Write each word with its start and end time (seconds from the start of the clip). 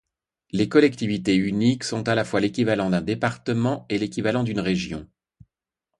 Les 0.49 0.67
collectivités 0.67 1.35
uniques 1.35 1.83
sont 1.83 2.09
à 2.09 2.15
la 2.15 2.25
fois 2.25 2.39
l'équivalent 2.39 2.89
d'un 2.89 3.01
département 3.03 3.85
et 3.87 3.99
l'équivalent 3.99 4.41
d'une 4.41 4.59
région. 4.59 5.07